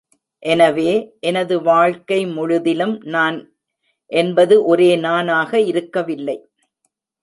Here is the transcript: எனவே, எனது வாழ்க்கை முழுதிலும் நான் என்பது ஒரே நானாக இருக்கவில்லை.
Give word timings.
எனவே, 0.43 0.91
எனது 1.19 1.61
வாழ்க்கை 1.61 2.25
முழுதிலும் 2.27 2.95
நான் 3.07 3.37
என்பது 4.11 4.55
ஒரே 4.65 4.95
நானாக 4.97 5.59
இருக்கவில்லை. 5.61 6.37